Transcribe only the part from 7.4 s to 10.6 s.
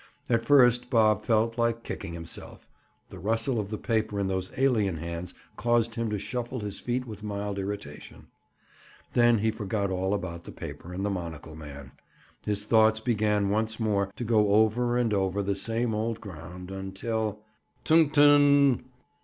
irritation. Then he forgot all about the